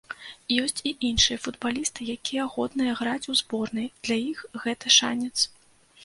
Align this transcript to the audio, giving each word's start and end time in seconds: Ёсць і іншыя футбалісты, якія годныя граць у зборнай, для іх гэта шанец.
Ёсць 0.61 0.79
і 0.91 0.91
іншыя 1.09 1.37
футбалісты, 1.43 2.07
якія 2.13 2.45
годныя 2.53 2.93
граць 3.01 3.29
у 3.33 3.35
зборнай, 3.41 3.87
для 4.09 4.17
іх 4.31 4.39
гэта 4.63 4.93
шанец. 4.97 5.31